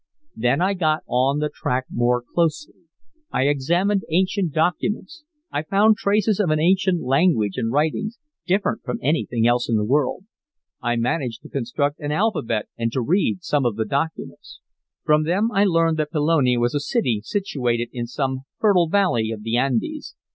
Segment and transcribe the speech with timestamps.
[0.35, 2.73] "Then I got on the track more closely.
[3.31, 5.25] I examined ancient documents.
[5.51, 8.17] I found traces of an ancient language and writings,
[8.47, 10.25] different from anything else in the world.
[10.81, 14.59] I managed to construct an alphabet and to read some of the documents.
[15.03, 19.43] From them I learned that Pelone was a city situated in some fertile valley of
[19.43, 20.15] the Andes.